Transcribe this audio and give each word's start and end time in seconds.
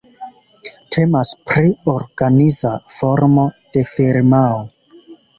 Temas 0.95 1.33
pri 1.49 1.73
organiza 1.93 2.71
formo 2.95 3.43
de 3.77 3.83
firmao. 3.91 4.57